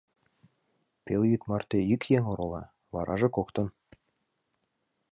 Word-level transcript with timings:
—Пелйӱд 1.05 1.41
марте 1.49 1.79
ик 1.93 2.01
еҥ 2.17 2.23
орола, 2.31 2.63
вараже— 2.93 3.27
коктын. 3.35 3.67